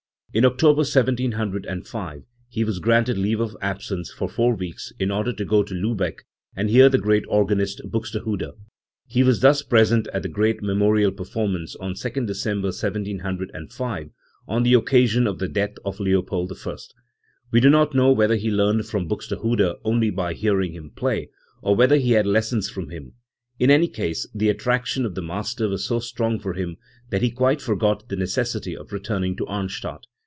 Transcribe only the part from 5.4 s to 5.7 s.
go